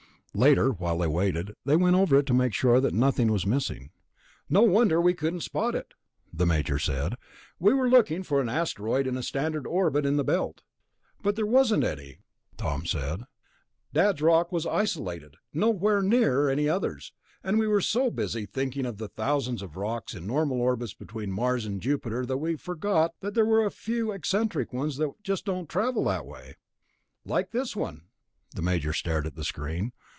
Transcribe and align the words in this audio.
Later, 0.33 0.69
while 0.69 0.97
they 0.97 1.07
waited, 1.07 1.57
they 1.65 1.75
went 1.75 1.97
over 1.97 2.15
it 2.15 2.25
to 2.27 2.33
make 2.33 2.53
sure 2.53 2.79
that 2.79 2.93
nothing 2.93 3.33
was 3.33 3.45
missing. 3.45 3.91
"No 4.47 4.61
wonder 4.61 5.01
we 5.01 5.13
couldn't 5.13 5.41
spot 5.41 5.75
it," 5.75 5.93
the 6.31 6.45
Major 6.45 6.79
said. 6.79 7.15
"We 7.59 7.73
were 7.73 7.89
looking 7.89 8.23
for 8.23 8.39
an 8.39 8.47
asteroid 8.47 9.07
in 9.07 9.17
a 9.17 9.23
standard 9.23 9.67
orbit 9.67 10.05
in 10.05 10.15
the 10.15 10.23
Belt." 10.23 10.61
"But 11.21 11.35
there 11.35 11.45
wasn't 11.45 11.83
any," 11.83 12.19
Tom 12.55 12.85
said. 12.85 13.25
"Dad's 13.93 14.21
rock 14.21 14.53
was 14.53 14.65
isolated, 14.65 15.35
nowhere 15.53 16.01
near 16.01 16.47
any 16.49 16.69
others. 16.69 17.11
And 17.43 17.59
we 17.59 17.67
were 17.67 17.81
so 17.81 18.09
busy 18.09 18.45
thinking 18.45 18.85
of 18.85 18.99
the 18.99 19.09
thousands 19.09 19.61
of 19.61 19.75
rocks 19.75 20.15
in 20.15 20.25
normal 20.27 20.61
orbits 20.61 20.93
between 20.93 21.33
Mars 21.33 21.65
and 21.65 21.81
Jupiter 21.81 22.25
that 22.25 22.37
we 22.37 22.55
forgot 22.55 23.11
that 23.19 23.33
there 23.33 23.49
are 23.49 23.65
a 23.65 23.69
few 23.69 24.13
eccentric 24.13 24.71
ones 24.71 24.95
that 24.95 25.11
just 25.23 25.43
don't 25.43 25.67
travel 25.67 26.05
that 26.05 26.25
way." 26.25 26.55
"Like 27.25 27.51
this 27.51 27.75
one." 27.75 28.03
The 28.55 28.61
Major 28.61 28.93
stared 28.93 29.27
at 29.27 29.35
the 29.35 29.43
screen. 29.43 29.91